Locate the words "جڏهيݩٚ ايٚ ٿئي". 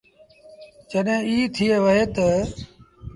0.91-1.69